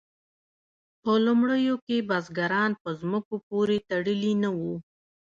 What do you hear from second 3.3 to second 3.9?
پورې